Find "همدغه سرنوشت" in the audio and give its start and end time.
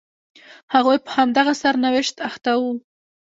1.17-2.15